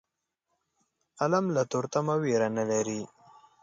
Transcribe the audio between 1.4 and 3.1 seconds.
له تورتمه ویره نه لري